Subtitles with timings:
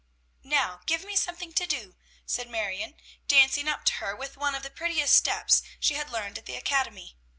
[0.41, 1.95] "Now give me something to do,"
[2.25, 2.95] said Marion
[3.27, 6.55] dancing up to her with one of the prettiest steps she had learned at the
[6.55, 7.17] academy.